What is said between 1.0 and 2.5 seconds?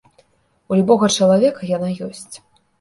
чалавека яна ёсць.